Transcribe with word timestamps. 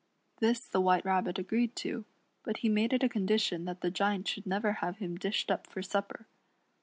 This 0.39 0.61
the 0.61 0.81
W^hite 0.81 1.05
Rabbit 1.05 1.37
agreed 1.37 1.75
to; 1.75 2.05
but 2.43 2.57
he 2.65 2.69
made 2.69 2.91
it 2.91 3.03
a 3.03 3.07
con 3.07 3.27
dition 3.27 3.65
that 3.67 3.81
the 3.81 3.91
Giant 3.91 4.27
should 4.27 4.47
never 4.47 4.71
have 4.81 4.97
him 4.97 5.15
dished 5.15 5.51
up 5.51 5.67
for 5.67 5.83
supper. 5.83 6.25